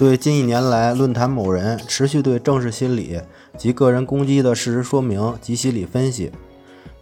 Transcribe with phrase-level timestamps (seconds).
[0.00, 3.20] 对近一年来论坛某人持续对正视心理
[3.58, 6.32] 及个人攻击的事实说明及心理分析。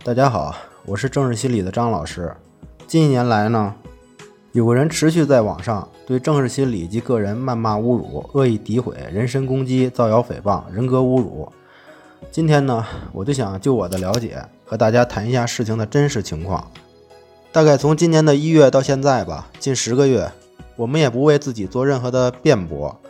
[0.02, 0.52] 大家好，
[0.84, 2.34] 我是正视心理的张老师。
[2.88, 3.72] 近一年来呢，
[4.50, 11.48] 有个人持续在网上对正视心理及个人谩骂、侮辱、恶意诋毁、人身攻击、造谣诽谤、人格侮辱。
[12.32, 16.68] 今天呢，我就想就我的了解和大家谈一下事情的真实情况。
[17.52, 20.28] 大概从今年的一月到现在吧，近十个月。
[20.78, 23.00] 我们也不为自己做任何的辩驳，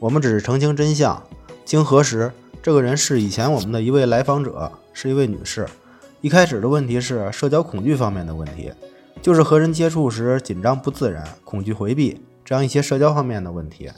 [0.00, 1.22] 我们只是澄清真相。
[1.64, 5.64] 经核实，这个人是以前我们的一位来访者，是一位女士。
[6.20, 8.72] 一开始的问题是社交恐惧方面的问题，
[9.22, 13.88] 就是和人接触时紧张不自然、恐惧回避这样一些社交方面的问题。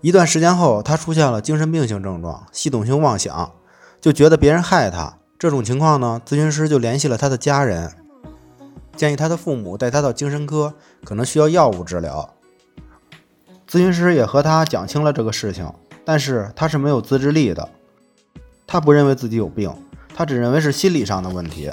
[0.00, 3.52] 一段时间后，她出现了精神病性症状、系统性妄想，
[4.00, 5.16] 就觉得别人害她。
[5.38, 7.92] 这种情况呢，咨询师就联系了她的家人。
[8.96, 10.74] 建议他的父母带他到精神科，
[11.04, 12.28] 可能需要药物治疗。
[13.68, 15.70] 咨询师也和他讲清了这个事情，
[16.04, 17.68] 但是他是没有自制力的，
[18.66, 19.72] 他不认为自己有病，
[20.14, 21.70] 他只认为是心理上的问题。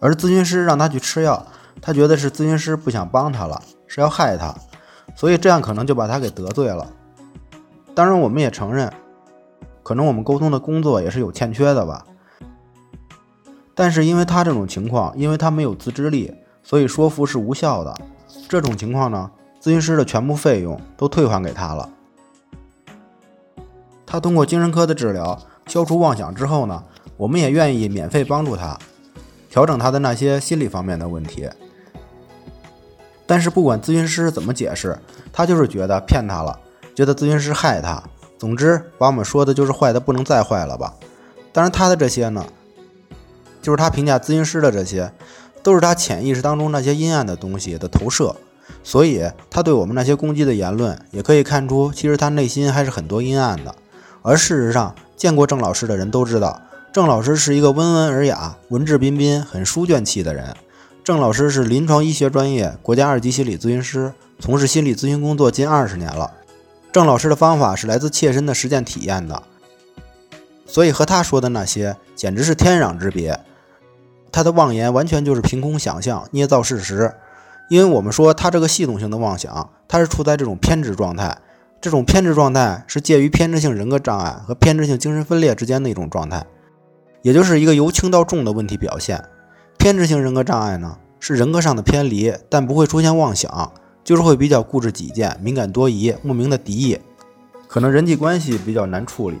[0.00, 1.46] 而咨询师让他去吃药，
[1.80, 4.52] 他觉得是咨询师不想帮他了，是要害他，
[5.14, 6.86] 所以这样可能就把他给得罪了。
[7.94, 8.92] 当然，我们也承认，
[9.82, 12.04] 可能我们沟通的工作也是有欠缺的吧。
[13.74, 17.94] 但是因为他这种情况，因为他没有自制力，所以说服是无效的。
[18.48, 21.88] 这种情况呢，咨询师的全部费用都退还给他了。
[24.04, 26.84] 他通过精神科的治疗消除妄想之后呢，
[27.16, 28.78] 我们也愿意免费帮助他
[29.48, 31.48] 调整他的那些心理方面的问题。
[33.26, 34.98] 但是不管咨询师怎么解释，
[35.32, 36.58] 他就是觉得骗他了，
[36.94, 38.02] 觉得咨询师害他。
[38.38, 40.92] 总之，把我们说的就是坏的不能再坏了吧。
[41.52, 42.44] 当然，他的这些呢。
[43.62, 45.10] 就是他评价咨询师的这些，
[45.62, 48.36] 都是他潜意识当中那些阴暗的东西的投射，
[48.84, 53.74] 所以他对我们那些攻击的言论，也可以看出，其实他内心还是很多阴暗的。
[54.22, 56.60] 而事实上，见过郑老师的人都知道，
[56.92, 60.54] 郑老师是一个温文尔雅、文质彬彬、很书卷气的人。
[61.04, 66.30] 郑老师是临床医学专业国家二级心理咨询师，从事心理咨询工作近二十年了。
[66.92, 69.42] 郑老师的方法是来自切身的实践体验的，
[70.66, 73.40] 所以和他说的那些简直是天壤之别。
[74.32, 77.14] 他的妄言完全就是凭空想象、捏造事实，
[77.68, 81.38] 因为我们说他这个系统性的妄想，他是处在这种偏执状态，
[81.80, 86.46] 这种偏执状态是介于偏执性人格障碍和偏执性精神分裂之间的一种状态，
[87.20, 89.22] 也就是一个由轻到重的问题表现。
[89.76, 93.72] 偏执性人格障碍呢，是人格上的偏离，但不会出现妄想，
[94.02, 96.98] 就是会比较固执己见、敏感多疑、莫名的敌意，
[97.68, 99.38] 可能人际关系比较难处理，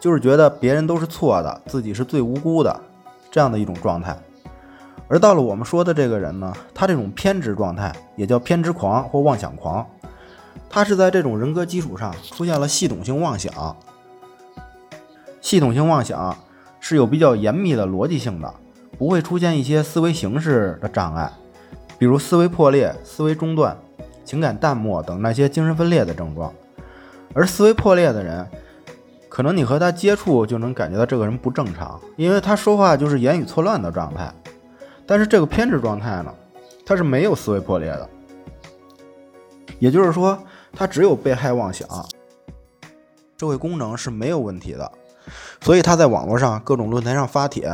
[0.00, 2.80] 就是觉得别人都是错的，自己是最无辜的。
[3.36, 4.16] 这样的一种状态，
[5.08, 9.86] 而到了我们说的这个人呢，他这种偏执状态也叫偏执狂或妄想狂，
[10.70, 13.76] 他是在这种人格基础上出现了系统性妄想。
[15.42, 16.34] 系统性妄想
[16.80, 18.54] 是有比较严密的逻辑性的，
[18.96, 21.30] 不会出现一些思维形式的障碍，
[21.98, 23.76] 比如思维破裂、思维中断、
[24.24, 26.50] 情感淡漠等那些精神分裂的症状。
[27.34, 28.48] 而思维破裂的人。
[29.36, 34.32] 可能你和他接触就能感觉到这个人不正常，因为他说话就是言语错乱的状态。
[35.04, 36.34] 但是这个偏执状态呢，
[36.86, 38.08] 他是没有思维破裂的，
[39.78, 40.42] 也就是说，
[40.72, 41.86] 他只有被害妄想，
[43.36, 44.90] 社会功能是没有问题的。
[45.60, 47.70] 所以他在网络上各种论坛上发帖。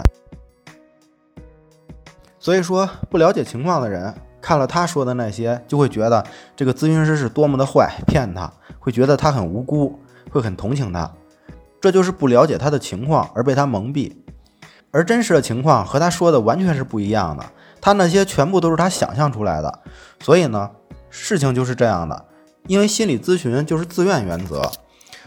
[2.41, 10.01] 所以说，不了解情况的人看了他说的那些，就会觉得这个咨询师是多么的坏，骗他，会觉得他很无辜，
[10.33, 11.09] 会很同情他。
[11.83, 14.13] 这就是不了解他的情况而被他蒙蔽，
[14.93, 17.45] 而真实的情况和他说的完全是不一样的。
[17.81, 19.81] 他那些全部都是他想象出来的，
[20.21, 20.71] 所以呢，
[21.11, 22.25] 事情就是这样的。
[22.69, 24.71] 因为心理咨询就是自愿原则，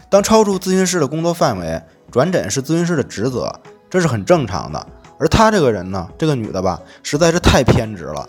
[0.08, 3.52] 当超出咨询师的工作范围，转诊是咨询师的职责，
[3.90, 4.86] 这是很正常的。
[5.18, 8.26] 而他这个人呢，这个女的吧，实在是太偏执了。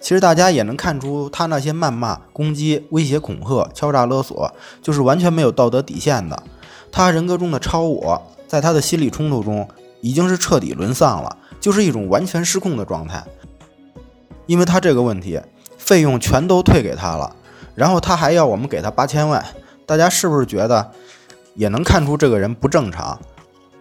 [0.00, 4.52] 其实大家也能看出，他那些谩骂、攻击、威胁、恐吓、敲诈勒索，
[4.82, 6.42] 就是完全没有道德底线的。
[6.98, 9.68] 他人格中的超我，在他的心理冲突中
[10.00, 13.22] 已经是彻底沦丧了，就是一种完全失控的状态。
[14.46, 15.40] 因为他这个问题，
[15.76, 17.36] 费用全都退给他了，
[17.76, 19.44] 然后他还要我们给他八千万。
[19.86, 20.90] 大家是不是觉得
[21.54, 23.16] 也能看出这个人不正常？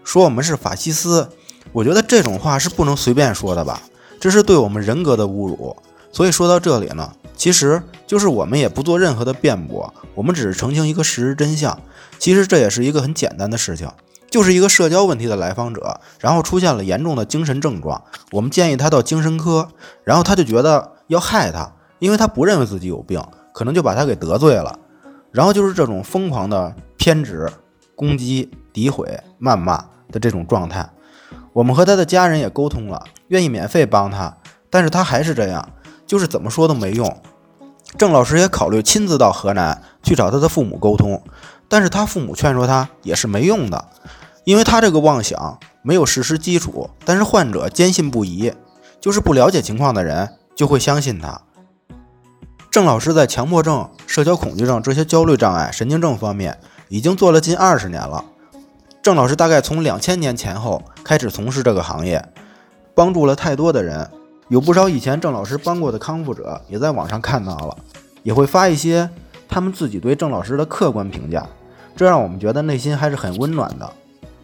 [0.03, 1.27] 说我们是法西斯，
[1.71, 3.81] 我觉得这种话是不能随便说的吧？
[4.21, 5.75] 这是对我们人格的侮辱。
[6.11, 11.79] 所以说到这里呢，其实就是我们也不做任何的辩驳，我们只是澄清一个事实真相。
[12.19, 13.87] 其实这也是一个很简单的事情，
[14.29, 19.69] 就是一个社交问题的来访者，然后出现了严重的精神症状，我们建议他到精神科，
[20.03, 23.23] 然后他就觉得要害他，因为他不认为自己有病，
[23.53, 24.79] 可能就把他给得罪了，
[25.31, 27.47] 然后就是这种疯狂的偏执、
[27.95, 29.07] 攻击、诋毁、
[29.39, 29.77] 谩骂
[30.11, 30.89] 的这种状态。
[31.53, 34.35] 我们和他的家人也沟通了，愿意免费帮他，
[34.69, 35.69] 但是他还是这样，
[36.07, 37.21] 就是怎么说都没用。
[37.97, 41.21] 郑老师也考虑亲自到河南去找他的父母沟通，
[41.67, 43.85] 但是他父母劝说他也是没用的，
[44.43, 48.51] 因为他这个妄想没有事实基础，但是患者坚信不疑，
[48.99, 51.41] 就是不了解情况的人就会相信他。
[52.69, 56.59] 郑老师在强迫症、社交恐惧症这些焦虑障碍、神经症方面
[56.89, 58.23] 已经做了近二十年了。
[59.01, 62.23] 郑老师大概从两千年前后开始从事这个行业，
[62.93, 64.11] 帮助了太多的人。
[64.49, 67.77] 有不少以前郑老师帮过的康复者也在网上看到了，
[68.23, 69.09] 也会发一些
[69.47, 71.45] 他们自己对郑老师的客观评价，
[71.95, 73.89] 这让我们觉得内心还是很温暖的。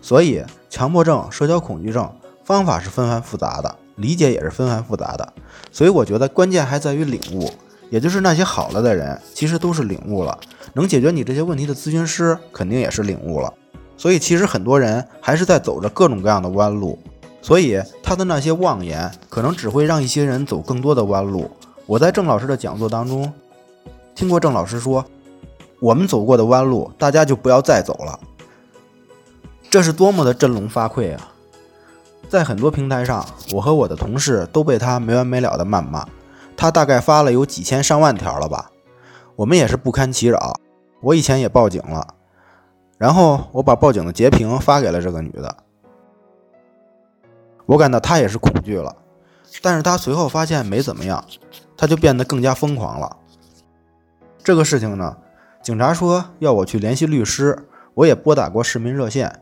[0.02, 2.12] 所以，强迫症、社交恐惧症
[2.44, 5.34] 方法是纷繁复杂的，理解也是纷繁复杂的。
[5.72, 7.50] 所以，我觉得关键还在于领悟。
[7.90, 10.36] 也就是那些好了的人，其实都是领悟了，
[10.74, 13.54] 能解决你这些问题的咨询师肯定也是领悟了。
[13.96, 16.98] 所以其实很多人还是在走着各种各样的弯路，
[17.44, 21.52] 所以他的那些妄言可能只会让一些人走更多的弯路。
[21.86, 23.32] 我在郑老师的讲座当中
[24.16, 25.06] 听过郑老师说
[25.82, 28.18] ：“我们走过的弯路，大家就不要再走了。”
[29.70, 31.34] 这是多么的振聋发聩啊！
[32.30, 36.08] 在很多平台上，我和我的同事都被他没完没了的谩骂。
[36.56, 38.72] 他大概发了有几千上万条了吧，
[39.36, 40.56] 我们也是不堪其扰。
[41.02, 42.08] 我以前也报警了，
[42.98, 45.63] 然后我把报警的截屏发给了这个女的。
[47.66, 48.96] 我感到他也是恐惧了，
[49.62, 51.24] 但是他随后发现没怎么样，
[51.78, 53.18] 他就变得更加疯狂了。
[54.44, 55.16] 这个事情呢，
[55.62, 57.58] 警察说要我去联系律师，
[57.94, 59.42] 我也拨打过市民热线，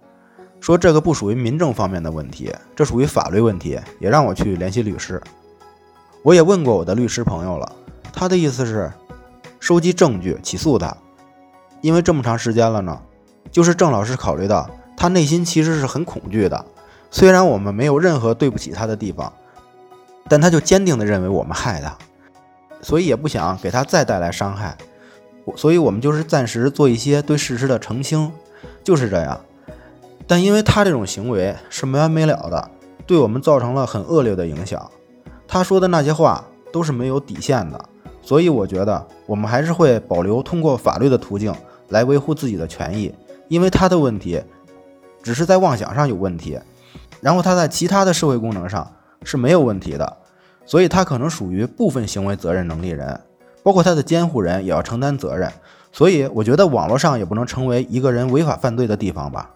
[0.60, 5.20] 说这个不属于民政方面的问题，这属于法律问题，也让我去联系律师。
[6.24, 7.72] 我也问过我的律师朋友了，
[8.14, 8.92] 他的意思是
[9.60, 10.96] 收集证据起诉他，
[11.82, 13.02] 因为这么长时间了呢，
[13.50, 16.64] 就是郑老师考虑到他内心其实是很恐惧的，
[17.12, 19.32] 虽然我们没有任何对不起他的地方，
[20.30, 21.96] 但他就坚定的认为我们害他，
[22.82, 24.78] 所以也不想给他再带来伤害，
[25.58, 28.32] 所以我们就是暂时做一些对事实的澄清，
[28.84, 29.40] 就是这样。
[30.26, 32.72] 但因为他这种行为是没完没了的，
[33.06, 34.90] 对我们造成了很恶劣的影响。
[35.46, 36.42] 他说的那些话
[36.72, 37.86] 都是没有底线的，
[38.22, 41.54] 所以我觉得我们还是会保留通过法律的途径
[41.90, 43.14] 来维护自己的权益，
[43.50, 44.42] 因为他的问题
[45.22, 46.58] 只是在妄想上有问题，
[47.22, 48.92] 然后他在其他的社会功能上
[49.24, 50.18] 是没有问题的，
[50.66, 53.20] 所以他可能属于部分行为责任能力人，
[53.64, 55.52] 包括他的监护人也要承担责任，
[55.92, 59.50] 所以我觉得网络上也不能成为一个人违法犯罪的地方吧。